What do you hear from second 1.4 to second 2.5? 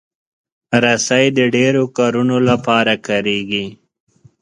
ډیرو کارونو